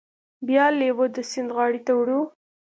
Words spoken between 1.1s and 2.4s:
د سیند غاړې ته وړو.